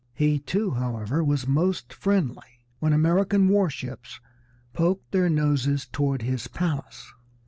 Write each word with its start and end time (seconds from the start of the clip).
He 0.15 0.39
too, 0.39 0.71
however, 0.71 1.23
was 1.23 1.47
most 1.47 1.93
friendly 1.93 2.65
when 2.79 2.91
American 2.91 3.47
war 3.49 3.69
ships 3.69 4.19
poked 4.73 5.11
their 5.11 5.29
noses 5.29 5.85
toward 5.85 6.23
his 6.23 6.47
palace. 6.47 7.13